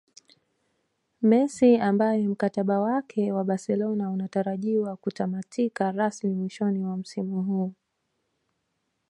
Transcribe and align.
Messi 1.21 1.75
ambaye 1.77 2.27
mkataba 2.27 2.79
wake 2.79 3.31
na 3.31 3.43
Barcelona 3.43 4.09
unatarajiwa 4.11 4.95
kutamatika 4.97 5.91
rasmi 5.91 6.33
mwishoni 6.33 6.79
mwa 6.79 6.97
msimu 6.97 7.43
huu 7.43 7.73